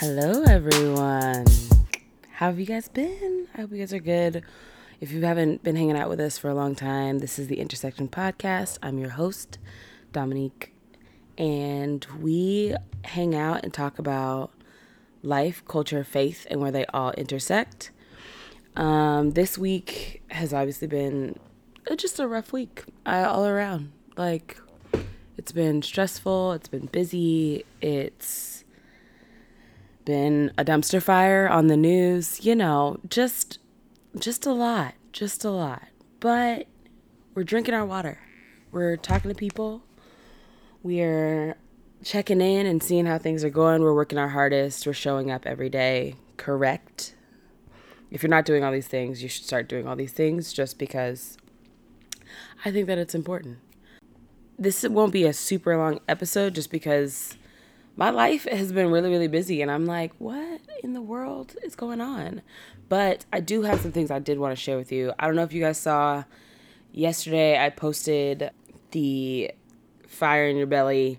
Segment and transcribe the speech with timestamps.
[0.00, 1.44] Hello, everyone.
[2.32, 3.48] How have you guys been?
[3.54, 4.42] I hope you guys are good.
[4.98, 7.60] If you haven't been hanging out with us for a long time, this is the
[7.60, 8.78] Intersection Podcast.
[8.82, 9.58] I'm your host,
[10.10, 10.72] Dominique,
[11.36, 12.74] and we
[13.04, 14.52] hang out and talk about
[15.22, 17.90] life, culture, faith, and where they all intersect.
[18.76, 21.38] Um, this week has obviously been
[21.96, 23.92] just a rough week uh, all around.
[24.16, 24.56] Like,
[25.36, 28.59] it's been stressful, it's been busy, it's
[30.04, 33.58] been a dumpster fire on the news, you know, just
[34.18, 35.84] just a lot, just a lot.
[36.18, 36.66] But
[37.34, 38.18] we're drinking our water.
[38.72, 39.82] We're talking to people.
[40.82, 41.56] We're
[42.02, 43.82] checking in and seeing how things are going.
[43.82, 44.86] We're working our hardest.
[44.86, 46.16] We're showing up every day.
[46.36, 47.14] Correct.
[48.10, 50.78] If you're not doing all these things, you should start doing all these things just
[50.78, 51.36] because
[52.64, 53.58] I think that it's important.
[54.58, 57.36] This won't be a super long episode just because
[57.96, 61.74] my life has been really, really busy, and I'm like, what in the world is
[61.74, 62.42] going on?
[62.88, 65.12] But I do have some things I did want to share with you.
[65.18, 66.24] I don't know if you guys saw
[66.92, 68.50] yesterday, I posted
[68.90, 69.52] the
[70.06, 71.18] Fire in Your Belly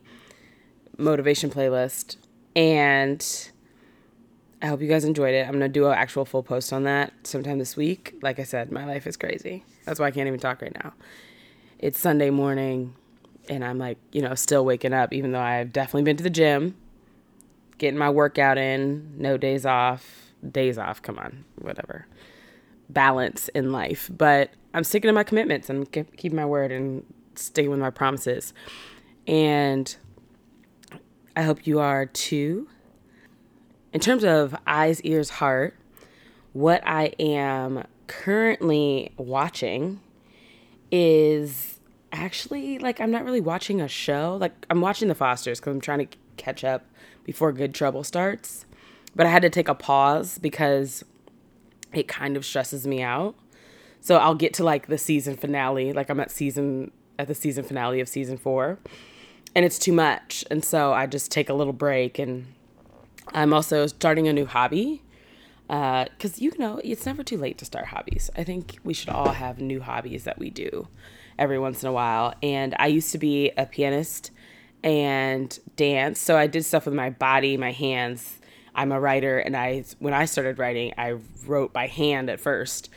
[0.97, 2.17] motivation playlist,
[2.55, 3.50] and
[4.61, 5.47] I hope you guys enjoyed it.
[5.47, 8.16] I'm gonna do an actual full post on that sometime this week.
[8.22, 9.63] Like I said, my life is crazy.
[9.85, 10.94] That's why I can't even talk right now.
[11.80, 12.95] It's Sunday morning
[13.52, 16.30] and I'm like, you know, still waking up, even though I've definitely been to the
[16.30, 16.73] gym,
[17.77, 22.07] getting my workout in, no days off, days off, come on, whatever.
[22.89, 24.09] Balance in life.
[24.17, 28.53] But I'm sticking to my commitments and keeping my word and sticking with my promises.
[29.27, 29.94] And
[31.35, 32.69] I hope you are too.
[33.91, 35.75] In terms of eyes, ears, heart,
[36.53, 39.99] what I am currently watching
[40.89, 41.80] is
[42.11, 44.37] actually like I'm not really watching a show.
[44.39, 46.85] Like I'm watching The Fosters because I'm trying to catch up
[47.23, 48.65] before Good Trouble starts.
[49.15, 51.03] But I had to take a pause because
[51.93, 53.35] it kind of stresses me out.
[54.00, 55.94] So I'll get to like the season finale.
[55.94, 58.79] Like I'm at season at the season finale of season four,
[59.53, 60.44] and it's too much.
[60.50, 62.17] And so I just take a little break.
[62.17, 62.47] And
[63.33, 65.03] I'm also starting a new hobby
[65.71, 68.29] because uh, you know it's never too late to start hobbies.
[68.35, 70.89] I think we should all have new hobbies that we do
[71.39, 72.33] every once in a while.
[72.43, 74.31] And I used to be a pianist
[74.83, 78.39] and dance, so I did stuff with my body, my hands.
[78.75, 81.15] I'm a writer, and I when I started writing, I
[81.45, 82.89] wrote by hand at first,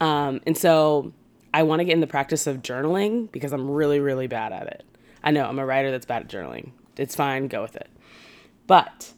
[0.00, 1.12] um, and so
[1.52, 4.66] I want to get in the practice of journaling because I'm really really bad at
[4.68, 4.82] it.
[5.22, 6.70] I know I'm a writer that's bad at journaling.
[6.96, 7.88] It's fine, go with it.
[8.66, 9.12] But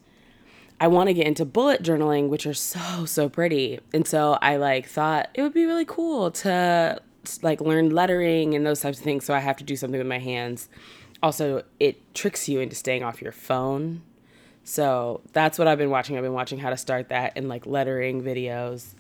[0.81, 4.57] I want to get into bullet journaling, which are so so pretty, and so I
[4.57, 7.01] like thought it would be really cool to
[7.43, 9.25] like learn lettering and those types of things.
[9.25, 10.69] So I have to do something with my hands.
[11.23, 14.03] Also, it tricks you into staying off your phone.
[14.65, 16.17] So that's what I've been watching.
[16.17, 18.95] I've been watching how to start that and like lettering videos.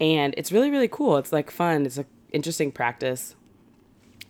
[0.00, 1.16] And it's really, really cool.
[1.16, 1.86] It's like fun.
[1.86, 3.34] It's an interesting practice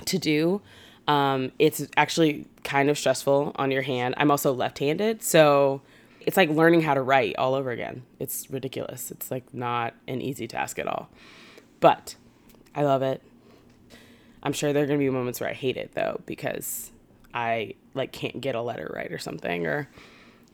[0.05, 0.61] to do.
[1.07, 4.15] Um, it's actually kind of stressful on your hand.
[4.19, 5.23] I'm also left handed.
[5.23, 5.81] So
[6.29, 8.03] it's like learning how to write all over again.
[8.19, 9.11] It's ridiculous.
[9.11, 11.09] It's like not an easy task at all.
[11.81, 12.17] But
[12.75, 13.23] I love it.
[14.43, 16.93] I'm sure there are going to be moments where I hate it though because
[17.33, 19.89] I like can't get a letter right or something or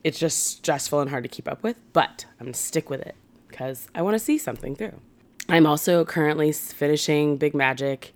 [0.01, 3.01] it's just stressful and hard to keep up with, but I'm going to stick with
[3.01, 3.15] it
[3.51, 5.01] cuz I want to see something through.
[5.49, 8.13] I'm also currently finishing Big Magic.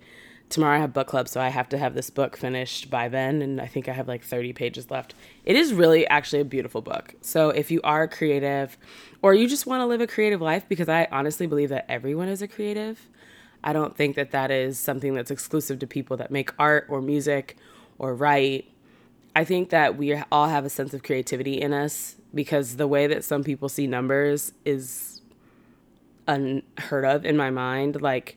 [0.50, 3.40] Tomorrow I have book club, so I have to have this book finished by then
[3.40, 5.14] and I think I have like 30 pages left.
[5.44, 7.14] It is really actually a beautiful book.
[7.22, 8.76] So if you are creative
[9.22, 12.28] or you just want to live a creative life because I honestly believe that everyone
[12.28, 13.08] is a creative
[13.62, 17.02] I don't think that that is something that's exclusive to people that make art or
[17.02, 17.56] music
[17.98, 18.70] or write.
[19.36, 23.06] I think that we all have a sense of creativity in us because the way
[23.06, 25.20] that some people see numbers is
[26.26, 28.00] unheard of in my mind.
[28.00, 28.36] Like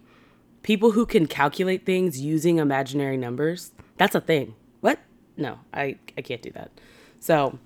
[0.63, 4.55] people who can calculate things using imaginary numbers, that's a thing.
[4.81, 4.99] What?
[5.37, 6.71] No, I, I can't do that.
[7.19, 7.59] So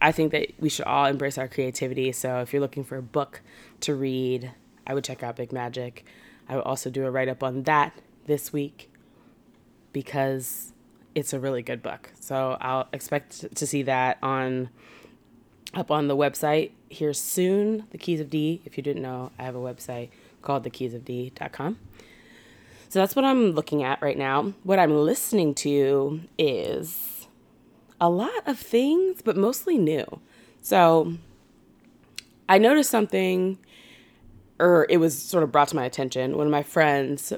[0.00, 2.12] I think that we should all embrace our creativity.
[2.12, 3.42] So if you're looking for a book
[3.80, 4.52] to read,
[4.86, 6.04] I would check out Big Magic.
[6.48, 7.92] I will also do a write up on that
[8.26, 8.90] this week
[9.92, 10.72] because
[11.14, 12.10] it's a really good book.
[12.20, 14.68] So I'll expect to see that on
[15.72, 17.84] up on the website here soon.
[17.90, 18.60] The Keys of D.
[18.64, 20.10] If you didn't know, I have a website
[20.42, 21.78] called thekeysofd.com.
[22.94, 24.52] So that's what I'm looking at right now.
[24.62, 27.26] What I'm listening to is
[28.00, 30.20] a lot of things, but mostly new.
[30.60, 31.14] So
[32.48, 33.58] I noticed something
[34.60, 36.36] or it was sort of brought to my attention.
[36.36, 37.32] One of my friends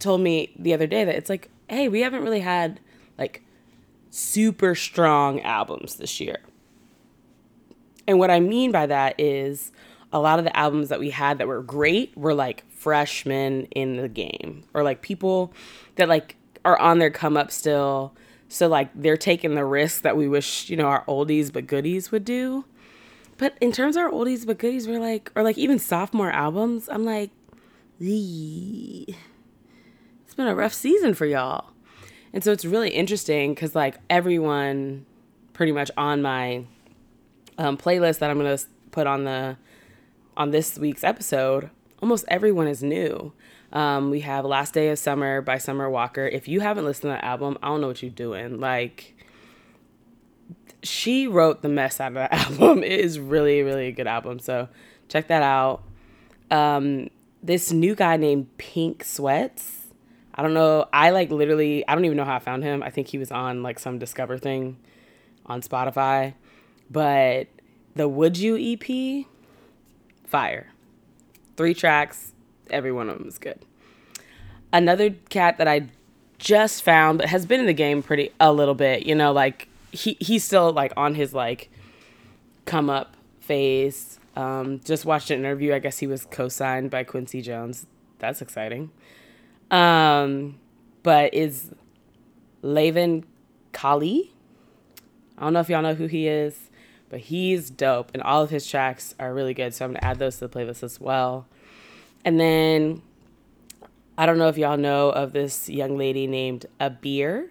[0.00, 2.80] told me the other day that it's like, hey, we haven't really had
[3.16, 3.44] like
[4.10, 6.40] super strong albums this year.
[8.08, 9.70] And what I mean by that is
[10.12, 13.96] a lot of the albums that we had that were great were like freshmen in
[13.96, 15.52] the game or like people
[15.96, 18.12] that like are on their come up still.
[18.48, 22.10] So like they're taking the risk that we wish, you know, our oldies but goodies
[22.10, 22.64] would do.
[23.38, 26.88] But in terms of our oldies but goodies, we're like, or like even sophomore albums,
[26.88, 27.30] I'm like,
[28.00, 29.14] it's
[30.36, 31.70] been a rough season for y'all.
[32.32, 35.06] And so it's really interesting because like everyone
[35.52, 36.64] pretty much on my
[37.58, 38.58] um, playlist that I'm gonna
[38.90, 39.56] put on the
[40.36, 41.70] on this week's episode,
[42.02, 43.32] almost everyone is new.
[43.72, 46.26] Um, we have Last Day of Summer by Summer Walker.
[46.26, 48.60] If you haven't listened to that album, I don't know what you're doing.
[48.60, 49.16] Like,
[50.82, 52.82] she wrote the mess out of that album.
[52.82, 54.40] It is really, really a good album.
[54.40, 54.68] So
[55.08, 55.84] check that out.
[56.50, 57.08] Um,
[57.42, 59.86] this new guy named Pink Sweats.
[60.34, 60.86] I don't know.
[60.92, 62.82] I like literally, I don't even know how I found him.
[62.82, 64.76] I think he was on like some Discover thing
[65.46, 66.34] on Spotify.
[66.90, 67.46] But
[67.94, 69.26] the Would You EP,
[70.26, 70.71] fire.
[71.56, 72.32] Three tracks,
[72.70, 73.58] every one of them is good.
[74.72, 75.88] Another cat that I
[76.38, 79.68] just found, but has been in the game pretty a little bit, you know, like
[79.92, 81.70] he he's still like on his like
[82.64, 84.18] come up phase.
[84.34, 85.74] Um, just watched an interview.
[85.74, 87.86] I guess he was co-signed by Quincy Jones.
[88.18, 88.90] That's exciting.
[89.70, 90.58] Um,
[91.02, 91.70] but is
[92.62, 93.24] Leven
[93.72, 94.32] Kali?
[95.36, 96.70] I don't know if y'all know who he is,
[97.12, 99.74] but he's dope, and all of his tracks are really good.
[99.74, 101.46] So I'm gonna add those to the playlist as well.
[102.24, 103.02] And then
[104.16, 107.48] I don't know if y'all know of this young lady named Abir.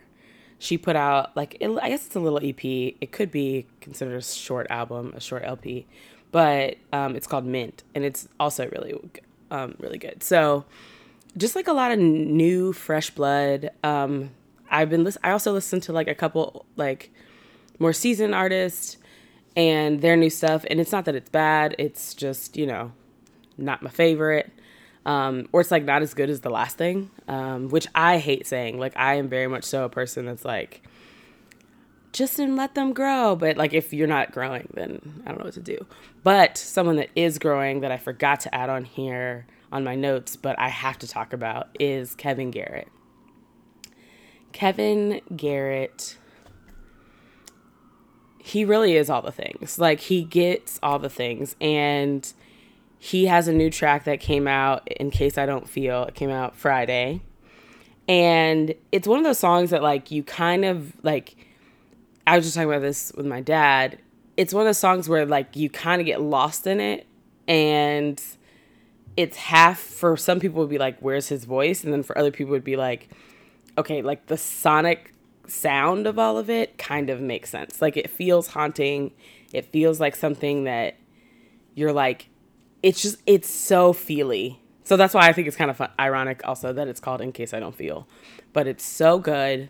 [0.58, 2.66] She put out like it, I guess it's a little EP.
[2.66, 5.86] It could be considered a short album, a short LP,
[6.32, 9.00] but um, it's called Mint, and it's also really,
[9.52, 10.24] um, really good.
[10.24, 10.66] So
[11.38, 13.70] just like a lot of new, fresh blood.
[13.84, 14.32] Um,
[14.72, 17.12] I've been listen- I also listened to like a couple like
[17.78, 18.98] more seasoned artists
[19.56, 21.76] and their new stuff, and it's not that it's bad.
[21.78, 22.92] It's just you know
[23.58, 24.52] not my favorite
[25.06, 28.46] um, or it's like not as good as the last thing, um, which I hate
[28.46, 28.80] saying.
[28.80, 30.82] Like I am very much so a person that's like,
[32.14, 33.36] just and let them grow.
[33.36, 35.86] But like if you're not growing, then I don't know what to do.
[36.24, 40.36] But someone that is growing that I forgot to add on here on my notes,
[40.36, 42.90] but I have to talk about is Kevin Garrett.
[44.52, 46.18] Kevin Garrett
[48.44, 49.78] he really is all the things.
[49.78, 52.32] Like he gets all the things and
[52.98, 56.30] he has a new track that came out in case I don't feel it came
[56.30, 57.22] out Friday.
[58.08, 61.36] And it's one of those songs that like you kind of like
[62.26, 64.00] I was just talking about this with my dad.
[64.38, 67.06] It's one of those songs where like you kind of get lost in it
[67.48, 68.22] and
[69.18, 72.32] it's half for some people would be like where's his voice and then for other
[72.32, 73.10] people would be like
[73.78, 75.11] okay, like the sonic
[75.52, 77.82] sound of all of it kind of makes sense.
[77.82, 79.12] Like it feels haunting.
[79.54, 80.96] It feels like something that
[81.76, 82.28] you're like
[82.84, 84.60] it's just it's so feely.
[84.84, 87.32] So that's why I think it's kind of fun, ironic also that it's called In
[87.32, 88.08] Case I Don't Feel.
[88.54, 89.70] But it's so good.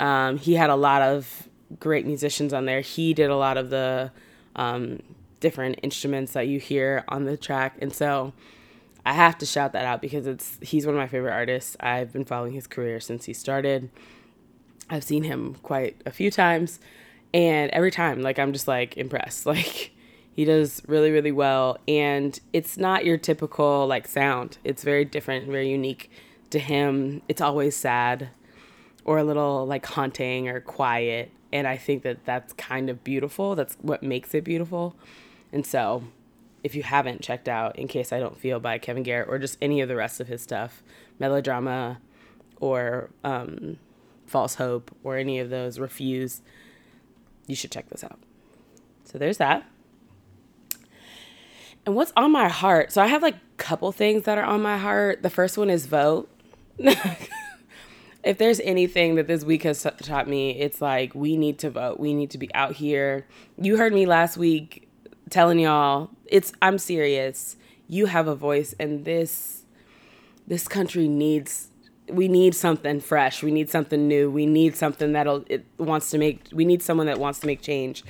[0.00, 1.48] Um, he had a lot of
[1.78, 2.80] great musicians on there.
[2.80, 4.10] He did a lot of the
[4.56, 5.00] um,
[5.40, 8.32] different instruments that you hear on the track, and so
[9.04, 11.76] I have to shout that out because it's he's one of my favorite artists.
[11.78, 13.90] I've been following his career since he started.
[14.88, 16.78] I've seen him quite a few times,
[17.34, 19.46] and every time, like I'm just like impressed.
[19.56, 19.92] Like
[20.36, 21.78] he does really, really well.
[21.88, 26.10] And it's not your typical like sound, it's very different, very unique
[26.50, 27.22] to him.
[27.26, 28.28] It's always sad
[29.04, 31.30] or a little like haunting or quiet.
[31.52, 33.54] And I think that that's kind of beautiful.
[33.54, 34.94] That's what makes it beautiful.
[35.52, 36.04] And so,
[36.62, 39.56] if you haven't checked out In Case I Don't Feel by Kevin Garrett or just
[39.62, 40.82] any of the rest of his stuff,
[41.18, 41.98] Melodrama
[42.60, 43.78] or um,
[44.26, 46.42] False Hope or any of those, Refuse,
[47.46, 48.18] you should check this out.
[49.04, 49.64] So, there's that.
[51.86, 52.92] And what's on my heart?
[52.92, 55.22] So I have like a couple things that are on my heart.
[55.22, 56.28] The first one is vote.
[56.78, 62.00] if there's anything that this week has taught me, it's like we need to vote.
[62.00, 63.24] We need to be out here.
[63.56, 64.88] You heard me last week
[65.30, 67.56] telling y'all, it's I'm serious.
[67.86, 69.62] You have a voice and this
[70.48, 71.68] this country needs
[72.08, 73.42] we need something fresh.
[73.42, 74.30] We need something new.
[74.30, 77.62] We need something that'll it wants to make we need someone that wants to make
[77.62, 78.04] change.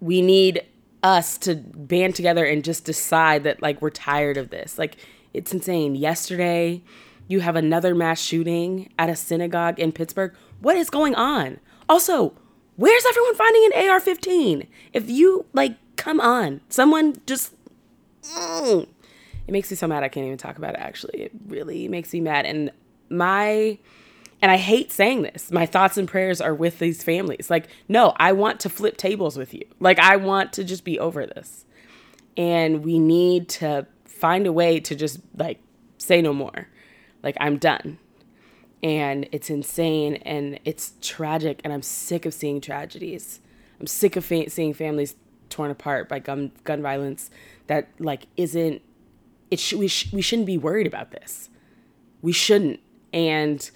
[0.00, 0.64] We need
[1.02, 4.78] us to band together and just decide that like we're tired of this.
[4.78, 4.96] Like
[5.32, 5.94] it's insane.
[5.94, 6.82] Yesterday,
[7.28, 10.34] you have another mass shooting at a synagogue in Pittsburgh.
[10.60, 11.60] What is going on?
[11.88, 12.34] Also,
[12.76, 14.66] where's everyone finding an AR-15?
[14.92, 16.60] If you like come on.
[16.68, 17.54] Someone just
[18.24, 18.86] mm,
[19.46, 21.22] it makes me so mad I can't even talk about it actually.
[21.22, 22.72] It really makes me mad and
[23.10, 23.78] my
[24.42, 25.50] And I hate saying this.
[25.50, 27.50] My thoughts and prayers are with these families.
[27.50, 29.64] Like, no, I want to flip tables with you.
[29.80, 31.64] Like, I want to just be over this.
[32.36, 35.60] And we need to find a way to just like
[35.98, 36.68] say no more.
[37.22, 37.98] Like, I'm done.
[38.82, 41.60] And it's insane and it's tragic.
[41.64, 43.40] And I'm sick of seeing tragedies.
[43.78, 45.16] I'm sick of fa- seeing families
[45.50, 47.30] torn apart by gun, gun violence
[47.66, 48.80] that, like, isn't,
[49.50, 51.50] it sh- we, sh- we shouldn't be worried about this.
[52.22, 52.80] We shouldn't.
[53.12, 53.70] And,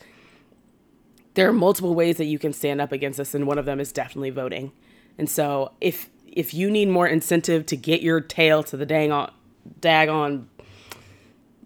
[1.34, 3.80] there are multiple ways that you can stand up against this, and one of them
[3.80, 4.72] is definitely voting.
[5.18, 9.12] And so if if you need more incentive to get your tail to the dang
[9.12, 9.32] on
[9.80, 10.48] dag on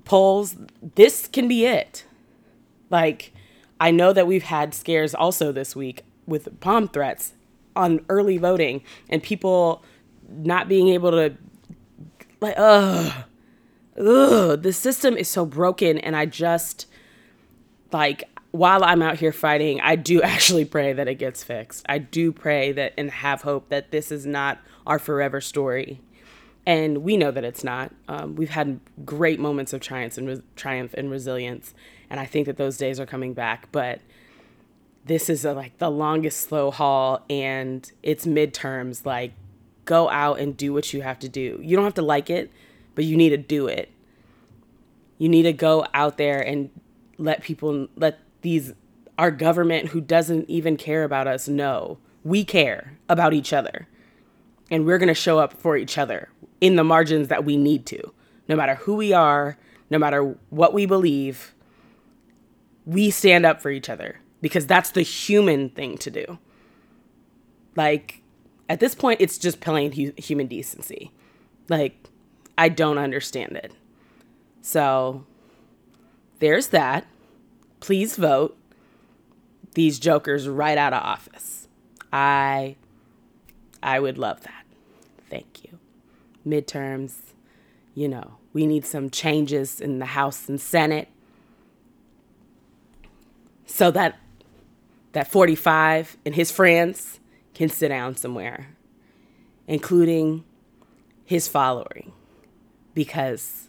[0.05, 0.57] polls,
[0.95, 2.05] this can be it.
[2.91, 3.33] Like
[3.81, 7.33] I know that we've had scares also this week with bomb threats
[7.77, 9.83] on early voting and people
[10.29, 11.35] not being able to
[12.41, 13.25] like ugh
[13.99, 16.87] ugh the system is so broken and I just
[17.92, 21.85] like while I'm out here fighting, I do actually pray that it gets fixed.
[21.88, 26.00] I do pray that and have hope that this is not our forever story.
[26.66, 27.95] And we know that it's not.
[28.09, 31.73] Um, we've had great moments of triumph and re- triumph and resilience,
[32.11, 33.73] and I think that those days are coming back.
[33.73, 34.00] But
[35.07, 39.07] this is a, like the longest slow haul, and it's midterms.
[39.07, 39.33] Like,
[39.87, 41.59] go out and do what you have to do.
[41.62, 42.50] You don't have to like it,
[42.95, 43.90] but you need to do it.
[45.16, 46.68] You need to go out there and
[47.19, 48.73] let people let these
[49.19, 53.89] our government who doesn't even care about us know we care about each other.
[54.71, 56.29] And we're going to show up for each other
[56.61, 58.13] in the margins that we need to.
[58.49, 59.57] No matter who we are
[59.91, 61.55] no matter what we believe
[62.85, 66.39] we stand up for each other because that's the human thing to do.
[67.77, 68.23] Like
[68.69, 71.13] at this point it's just plain hu- human decency.
[71.69, 72.09] Like
[72.57, 73.73] i don't understand it.
[74.63, 75.25] So
[76.38, 77.07] there's that
[77.80, 78.57] please vote
[79.75, 81.68] these jokers right out of office.
[82.12, 82.76] I
[83.83, 84.64] I would love that.
[85.30, 85.78] Thank you.
[86.47, 87.14] Midterms,
[87.95, 91.09] you know, we need some changes in the House and Senate
[93.66, 94.18] so that
[95.12, 97.21] that 45 and his friends
[97.54, 98.75] can sit down somewhere,
[99.66, 100.45] including
[101.25, 102.12] his following.
[102.95, 103.68] Because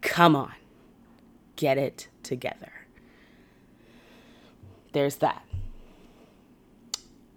[0.00, 0.52] come on,
[1.58, 2.72] get it together.
[4.92, 5.44] There's that.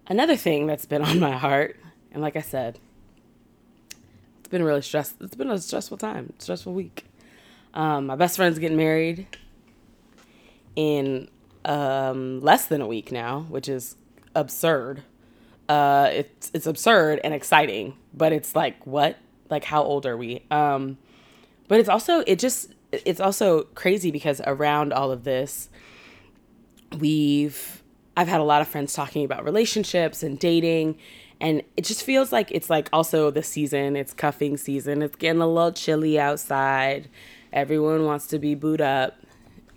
[0.07, 1.77] Another thing that's been on my heart,
[2.11, 2.79] and like I said,
[4.39, 5.15] it's been really stress.
[5.19, 7.05] It's been a stressful time, stressful week.
[7.73, 9.27] Um, my best friend's getting married
[10.75, 11.27] in
[11.65, 13.95] um, less than a week now, which is
[14.35, 15.03] absurd.
[15.67, 19.17] Uh, it's it's absurd and exciting, but it's like what?
[19.49, 20.43] Like how old are we?
[20.51, 20.97] Um,
[21.67, 25.69] but it's also it just it's also crazy because around all of this,
[26.97, 27.83] we've
[28.17, 30.97] I've had a lot of friends talking about relationships and dating
[31.41, 35.01] and it just feels like it's like also the season, it's cuffing season.
[35.01, 37.09] It's getting a little chilly outside.
[37.51, 39.17] Everyone wants to be booed up.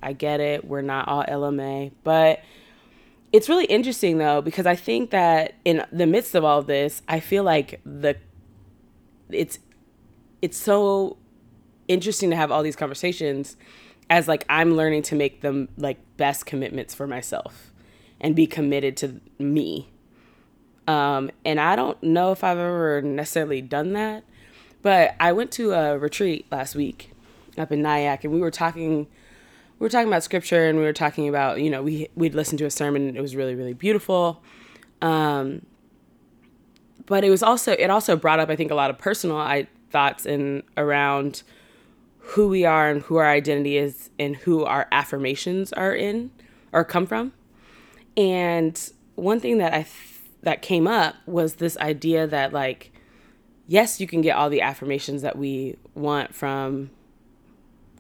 [0.03, 0.67] I get it.
[0.67, 2.43] We're not all LMA, but
[3.33, 7.03] it's really interesting though because I think that in the midst of all of this,
[7.09, 8.17] I feel like the
[9.31, 9.59] it's
[10.43, 11.17] it's so
[11.89, 13.57] interesting to have all these conversations
[14.11, 17.73] as like I'm learning to make them like best commitments for myself
[18.21, 19.89] and be committed to me.
[20.87, 24.25] Um, and I don't know if I've ever necessarily done that,
[24.83, 27.13] but I went to a retreat last week
[27.57, 29.07] up in Nyack and we were talking
[29.79, 32.59] we were talking about scripture and we were talking about, you know, we we'd listened
[32.59, 34.43] to a sermon and it was really, really beautiful.
[35.03, 35.67] Um,
[37.07, 39.67] but it was also it also brought up I think a lot of personal I
[39.91, 41.43] thoughts in around
[42.29, 46.31] who we are and who our identity is and who our affirmations are in
[46.73, 47.33] or come from.
[48.17, 52.93] And one thing that I th- that came up was this idea that like
[53.67, 56.91] yes, you can get all the affirmations that we want from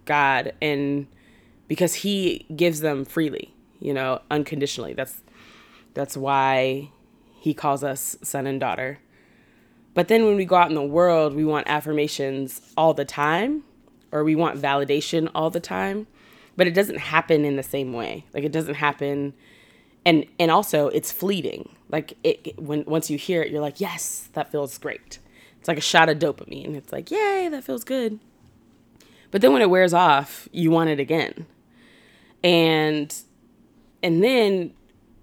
[0.04, 1.06] God and
[1.68, 4.94] because he gives them freely, you know, unconditionally.
[4.94, 5.22] That's
[5.94, 6.90] that's why
[7.40, 8.98] he calls us son and daughter.
[9.94, 13.62] But then when we go out in the world, we want affirmations all the time
[14.14, 16.06] or we want validation all the time,
[16.56, 18.24] but it doesn't happen in the same way.
[18.32, 19.34] Like it doesn't happen
[20.06, 21.68] and and also it's fleeting.
[21.90, 25.18] Like it, when once you hear it, you're like, "Yes, that feels great."
[25.58, 26.74] It's like a shot of dopamine.
[26.74, 28.18] It's like, "Yay, that feels good."
[29.30, 31.46] But then when it wears off, you want it again.
[32.42, 33.14] And
[34.02, 34.72] and then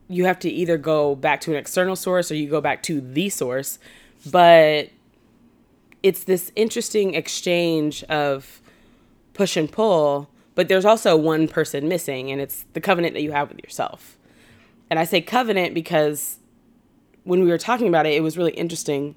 [0.07, 2.99] you have to either go back to an external source or you go back to
[2.99, 3.79] the source.
[4.29, 4.89] But
[6.03, 8.60] it's this interesting exchange of
[9.33, 13.31] push and pull but there's also one person missing, and it's the covenant that you
[13.31, 14.17] have with yourself.
[14.89, 16.37] And I say covenant because
[17.23, 19.15] when we were talking about it, it was really interesting.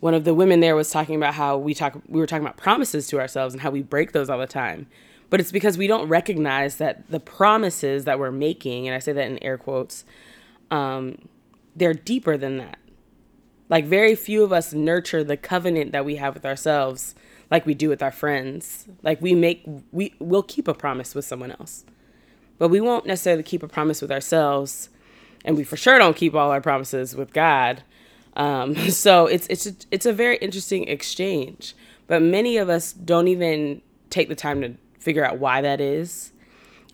[0.00, 2.56] One of the women there was talking about how we talk we were talking about
[2.56, 4.86] promises to ourselves and how we break those all the time.
[5.28, 9.12] But it's because we don't recognize that the promises that we're making, and I say
[9.12, 10.04] that in air quotes,
[10.70, 11.28] um,
[11.76, 12.78] they're deeper than that.
[13.68, 17.14] Like very few of us nurture the covenant that we have with ourselves
[17.50, 18.86] like we do with our friends.
[19.02, 21.84] Like we make we we'll keep a promise with someone else.
[22.58, 24.90] But we won't necessarily keep a promise with ourselves
[25.44, 27.82] and we for sure don't keep all our promises with God.
[28.36, 31.74] Um, so it's it's a, it's a very interesting exchange.
[32.06, 36.32] But many of us don't even take the time to figure out why that is.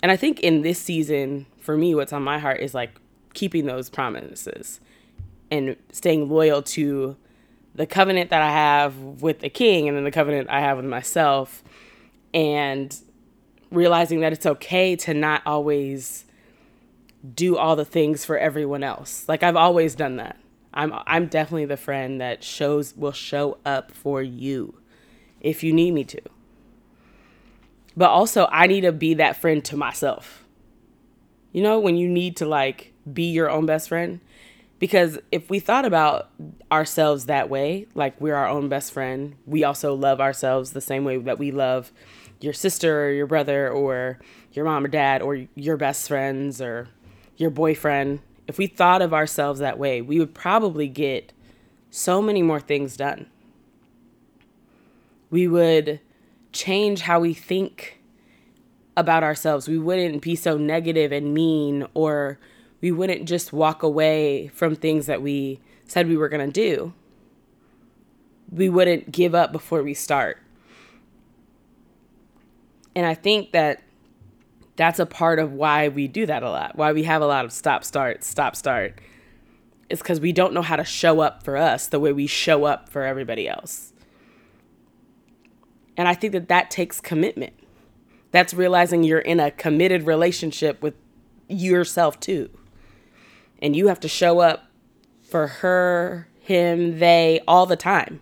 [0.03, 3.01] And I think in this season, for me, what's on my heart is like
[3.33, 4.81] keeping those promises
[5.51, 7.17] and staying loyal to
[7.77, 10.87] the covenant that I have with the king and then the covenant I have with
[10.87, 11.63] myself
[12.33, 12.99] and
[13.71, 16.25] realizing that it's okay to not always
[17.35, 19.29] do all the things for everyone else.
[19.29, 20.39] Like I've always done that.
[20.73, 24.79] I'm I'm definitely the friend that shows will show up for you
[25.41, 26.21] if you need me to.
[27.95, 30.45] But also I need to be that friend to myself.
[31.53, 34.21] You know, when you need to like be your own best friend
[34.79, 36.31] because if we thought about
[36.71, 41.05] ourselves that way, like we're our own best friend, we also love ourselves the same
[41.05, 41.93] way that we love
[42.41, 44.19] your sister or your brother or
[44.53, 46.89] your mom or dad or your best friends or
[47.37, 51.33] your boyfriend, if we thought of ourselves that way, we would probably get
[51.91, 53.27] so many more things done.
[55.31, 56.01] We would
[56.53, 58.01] change how we think
[58.97, 59.69] about ourselves.
[59.69, 62.39] We wouldn't be so negative and mean, or
[62.87, 66.93] we wouldn't just walk away from things that we said we were going to do.
[68.49, 70.39] We wouldn't give up before we start.
[72.95, 73.83] And I think that
[74.77, 77.45] that's a part of why we do that a lot, why we have a lot
[77.45, 79.01] of stop, start, stop, start.
[79.91, 82.67] It's because we don't know how to show up for us the way we show
[82.67, 83.95] up for everybody else.
[85.97, 87.55] And I think that that takes commitment.
[88.31, 90.95] That's realizing you're in a committed relationship with
[91.49, 92.49] yourself too.
[93.61, 94.67] And you have to show up
[95.23, 98.21] for her, him, they all the time.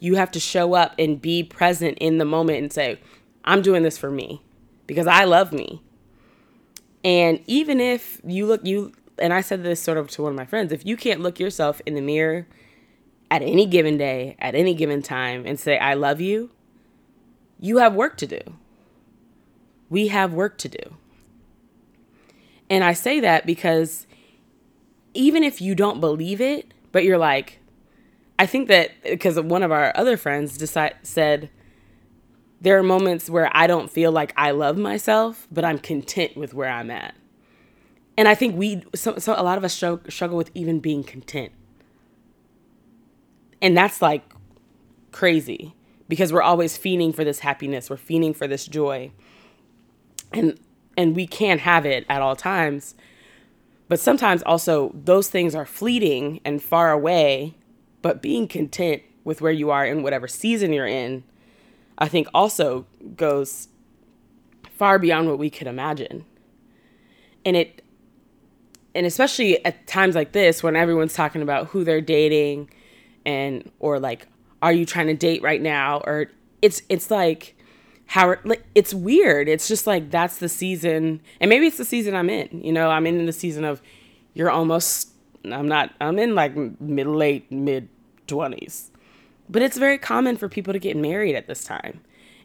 [0.00, 3.00] You have to show up and be present in the moment and say,
[3.44, 4.42] I'm doing this for me
[4.86, 5.82] because I love me.
[7.02, 10.36] And even if you look, you, and I said this sort of to one of
[10.36, 12.46] my friends, if you can't look yourself in the mirror
[13.30, 16.50] at any given day, at any given time, and say, I love you,
[17.58, 18.40] you have work to do.
[19.90, 20.96] We have work to do.
[22.70, 24.06] And I say that because
[25.14, 27.58] even if you don't believe it, but you're like,
[28.38, 31.50] I think that because one of our other friends decide, said,
[32.60, 36.54] there are moments where I don't feel like I love myself, but I'm content with
[36.54, 37.14] where I'm at.
[38.16, 41.52] And I think we, so, so a lot of us struggle with even being content.
[43.62, 44.24] And that's like
[45.12, 45.74] crazy
[46.08, 49.12] because we're always feeding for this happiness, we're feeding for this joy.
[50.32, 50.58] And
[50.98, 52.94] and we can't have it at all times.
[53.88, 57.54] But sometimes also those things are fleeting and far away,
[58.02, 61.24] but being content with where you are in whatever season you're in
[61.98, 63.68] I think also goes
[64.70, 66.24] far beyond what we could imagine.
[67.44, 67.82] And it
[68.94, 72.70] and especially at times like this when everyone's talking about who they're dating
[73.26, 74.26] and or like
[74.62, 76.30] are you trying to date right now or
[76.62, 77.56] it's it's like
[78.08, 79.48] how like it's weird.
[79.48, 82.62] It's just like that's the season and maybe it's the season I'm in.
[82.64, 83.82] You know, I'm in the season of
[84.34, 85.10] you're almost
[85.44, 87.88] I'm not I'm in like mid late mid
[88.26, 88.88] 20s.
[89.50, 92.00] But it's very common for people to get married at this time.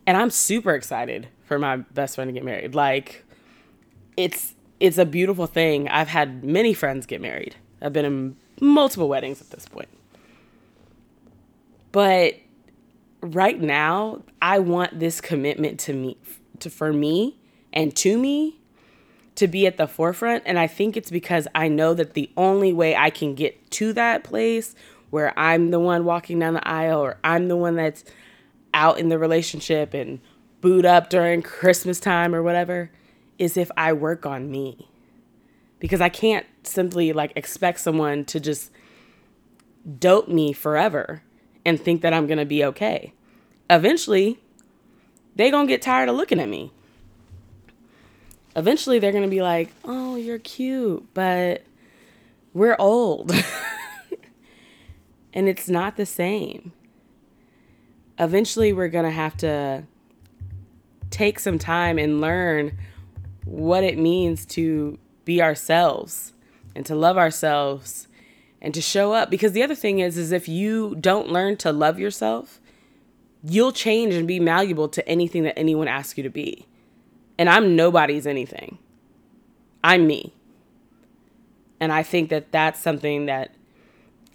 [0.05, 2.75] And I'm super excited for my best friend to get married.
[2.75, 3.23] Like
[4.17, 5.87] it's it's a beautiful thing.
[5.87, 7.55] I've had many friends get married.
[7.81, 9.89] I've been in multiple weddings at this point.
[11.93, 12.35] But
[13.23, 16.17] right now, I want this commitment to me
[16.59, 17.39] to for me
[17.71, 18.59] and to me
[19.35, 22.71] to be at the forefront and I think it's because I know that the only
[22.71, 24.75] way I can get to that place
[25.09, 28.03] where I'm the one walking down the aisle or I'm the one that's
[28.73, 30.19] out in the relationship and
[30.61, 32.91] boot up during Christmas time or whatever
[33.39, 34.87] is if I work on me.
[35.79, 38.71] Because I can't simply like expect someone to just
[39.99, 41.23] dope me forever
[41.65, 43.13] and think that I'm going to be okay.
[43.69, 44.39] Eventually,
[45.35, 46.71] they going to get tired of looking at me.
[48.55, 51.63] Eventually, they're going to be like, "Oh, you're cute, but
[52.53, 53.31] we're old."
[55.33, 56.71] and it's not the same.
[58.19, 59.85] Eventually, we're going to have to
[61.09, 62.77] take some time and learn
[63.45, 66.33] what it means to be ourselves
[66.75, 68.07] and to love ourselves
[68.63, 69.29] and to show up.
[69.29, 72.59] Because the other thing is is if you don't learn to love yourself
[73.43, 76.65] you'll change and be malleable to anything that anyone asks you to be.
[77.37, 78.79] And i'm nobody's anything.
[79.83, 80.33] I'm me.
[81.79, 83.53] And i think that that's something that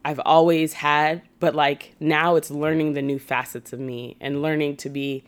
[0.05, 4.77] i've always had but like now it's learning the new facets of me and learning
[4.77, 5.25] to be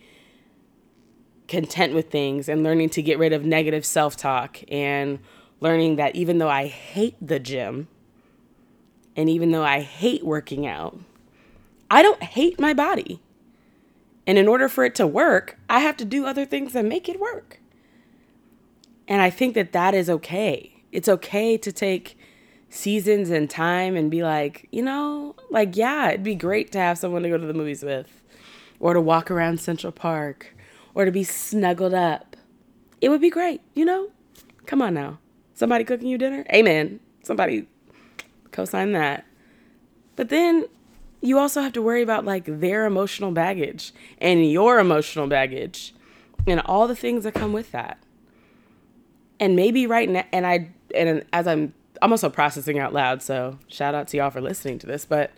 [1.48, 5.18] content with things and learning to get rid of negative self-talk and
[5.60, 7.88] learning that even though i hate the gym
[9.16, 10.98] and even though I hate working out,
[11.90, 13.20] I don't hate my body.
[14.26, 17.08] And in order for it to work, I have to do other things that make
[17.08, 17.60] it work.
[19.08, 20.72] And I think that that is okay.
[20.92, 22.16] It's okay to take
[22.68, 26.98] seasons and time and be like, you know, like, yeah, it'd be great to have
[26.98, 28.22] someone to go to the movies with,
[28.78, 30.54] or to walk around Central Park,
[30.94, 32.36] or to be snuggled up.
[33.00, 34.10] It would be great, you know?
[34.66, 35.18] Come on now.
[35.54, 36.44] Somebody cooking you dinner?
[36.52, 37.00] Amen.
[37.24, 37.66] Somebody
[38.52, 39.24] co-sign that.
[40.16, 40.66] But then
[41.20, 45.94] you also have to worry about like their emotional baggage and your emotional baggage
[46.46, 47.98] and all the things that come with that.
[49.38, 53.58] And maybe right now, and I, and as I'm, I'm also processing out loud, so
[53.68, 55.30] shout out to y'all for listening to this, but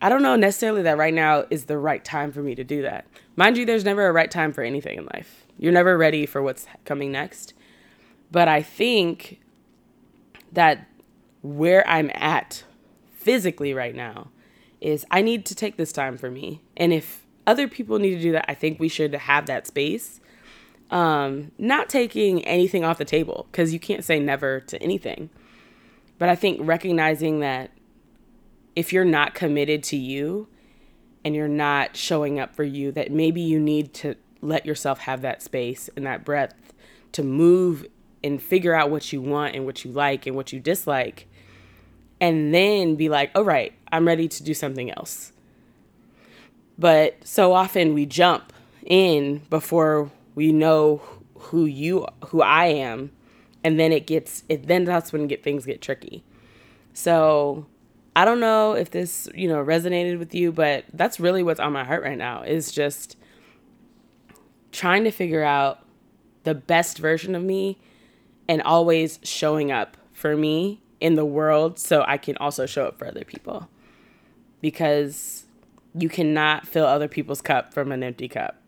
[0.00, 2.82] I don't know necessarily that right now is the right time for me to do
[2.82, 3.06] that.
[3.36, 5.46] Mind you, there's never a right time for anything in life.
[5.58, 7.54] You're never ready for what's coming next.
[8.32, 9.40] But I think
[10.52, 10.88] that
[11.42, 12.64] where I'm at
[13.12, 14.30] physically right now
[14.80, 16.62] is I need to take this time for me.
[16.76, 20.20] And if other people need to do that, I think we should have that space.
[20.90, 25.30] Um, not taking anything off the table because you can't say never to anything.
[26.18, 27.70] But I think recognizing that
[28.76, 30.48] if you're not committed to you
[31.24, 35.22] and you're not showing up for you, that maybe you need to let yourself have
[35.22, 36.72] that space and that breath
[37.12, 37.86] to move
[38.24, 41.28] and figure out what you want and what you like and what you dislike
[42.22, 45.32] and then be like, all right, I'm ready to do something else.
[46.78, 48.52] But so often we jump
[48.86, 51.02] in before we know
[51.34, 53.10] who you who I am
[53.64, 56.24] and then it gets it then that's when get things get tricky.
[56.94, 57.66] So
[58.14, 61.72] I don't know if this, you know, resonated with you, but that's really what's on
[61.72, 63.16] my heart right now is just
[64.70, 65.80] trying to figure out
[66.44, 67.78] the best version of me
[68.48, 72.96] and always showing up for me in the world so I can also show up
[72.96, 73.68] for other people.
[74.60, 75.46] Because
[75.94, 78.62] you cannot fill other people's cup from an empty cup.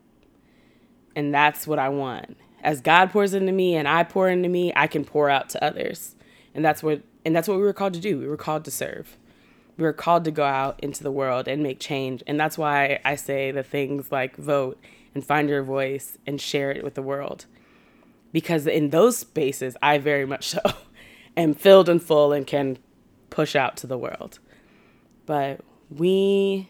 [1.15, 2.37] And that's what I want.
[2.61, 5.63] As God pours into me and I pour into me, I can pour out to
[5.63, 6.15] others.
[6.53, 8.19] And that's what and that's what we were called to do.
[8.19, 9.17] We were called to serve.
[9.77, 12.21] We were called to go out into the world and make change.
[12.27, 14.79] And that's why I say the things like vote
[15.13, 17.45] and find your voice and share it with the world.
[18.31, 20.59] Because in those spaces, I very much so
[21.37, 22.77] am filled and full and can
[23.29, 24.39] push out to the world.
[25.25, 26.69] But we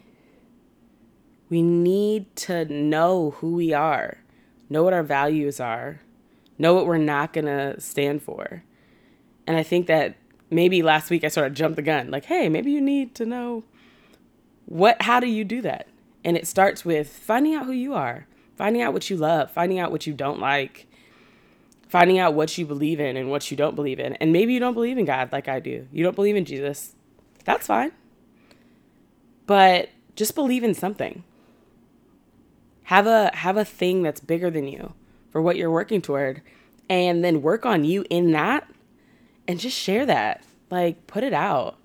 [1.48, 4.18] we need to know who we are,
[4.68, 6.00] know what our values are,
[6.58, 8.64] know what we're not going to stand for.
[9.46, 10.16] And I think that
[10.50, 13.26] maybe last week I sort of jumped the gun like, "Hey, maybe you need to
[13.26, 13.64] know
[14.66, 15.86] what how do you do that?"
[16.24, 18.26] And it starts with finding out who you are,
[18.56, 20.88] finding out what you love, finding out what you don't like,
[21.88, 24.14] finding out what you believe in and what you don't believe in.
[24.14, 25.86] And maybe you don't believe in God like I do.
[25.92, 26.94] You don't believe in Jesus.
[27.44, 27.92] That's fine.
[29.46, 31.22] But just believe in something.
[32.84, 34.94] Have a have a thing that's bigger than you
[35.30, 36.40] for what you're working toward
[36.88, 38.68] and then work on you in that
[39.48, 40.42] and just share that.
[40.70, 41.78] Like put it out.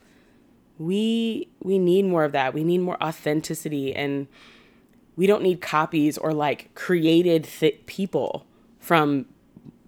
[0.78, 2.54] We we need more of that.
[2.54, 4.28] We need more authenticity and
[5.16, 8.46] we don't need copies or like created th- people
[8.80, 9.26] from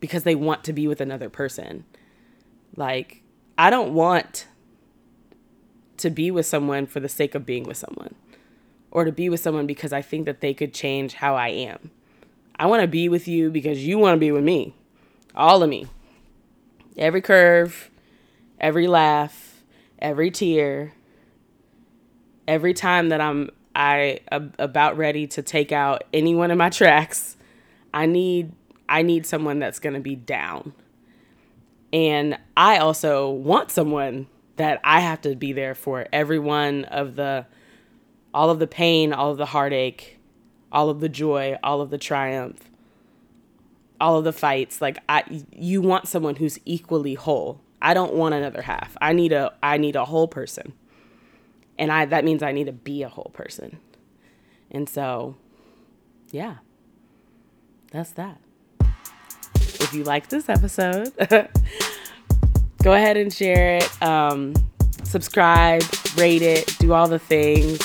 [0.04, 1.86] because they want to be with another person.
[2.76, 3.22] Like,
[3.58, 4.48] I don't want
[5.96, 8.14] to be with someone for the sake of being with someone
[8.92, 11.90] or to be with someone because I think that they could change how I am.
[12.60, 14.76] I want to be with you because you want to be with me.
[15.36, 15.88] All of me.
[16.98, 17.90] Every curve,
[18.60, 19.64] every laugh,
[20.00, 20.96] every tear,
[22.46, 24.20] every time that I'm I
[24.60, 27.38] about ready to take out anyone in my tracks,
[27.94, 28.52] I need
[28.94, 30.72] I need someone that's going to be down.
[31.92, 34.28] And I also want someone
[34.58, 37.48] that I have to be there for every one of the
[38.36, 40.20] all of the pain, all of the heartache,
[40.72, 42.70] all of the joy, all of the triumph,
[44.00, 44.80] all of the fights.
[44.80, 47.62] Like I you want someone who's equally whole.
[47.82, 48.96] I don't want another half.
[49.02, 50.74] I need a I need a whole person.
[51.80, 53.80] And I that means I need to be a whole person.
[54.70, 55.36] And so
[56.30, 56.58] yeah
[57.90, 58.40] that's that.
[59.84, 61.12] If you like this episode,
[62.84, 64.02] go ahead and share it.
[64.02, 64.54] Um,
[65.04, 65.84] subscribe,
[66.16, 67.80] rate it, do all the things.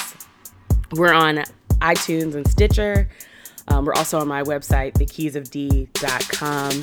[0.92, 1.44] We're on
[1.80, 3.10] iTunes and Stitcher.
[3.68, 6.82] Um, we're also on my website, thekeysofd.com.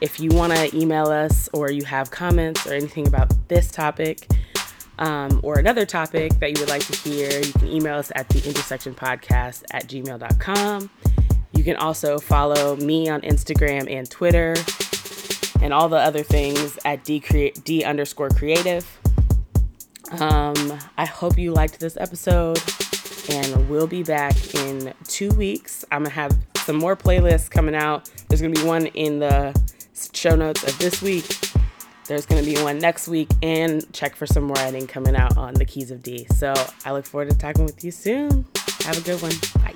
[0.00, 4.28] If you want to email us or you have comments or anything about this topic
[4.98, 8.28] um, or another topic that you would like to hear, you can email us at
[8.28, 10.90] the intersection podcast at gmail.com.
[11.58, 14.54] You can also follow me on Instagram and Twitter
[15.60, 17.18] and all the other things at D,
[17.64, 18.86] D underscore creative.
[20.20, 22.62] Um, I hope you liked this episode,
[23.28, 25.84] and we'll be back in two weeks.
[25.90, 28.08] I'm gonna have some more playlists coming out.
[28.28, 29.60] There's gonna be one in the
[30.12, 31.26] show notes of this week.
[32.06, 35.54] There's gonna be one next week, and check for some more writing coming out on
[35.54, 36.24] the Keys of D.
[36.36, 38.46] So I look forward to talking with you soon.
[38.82, 39.32] Have a good one.
[39.60, 39.74] Bye.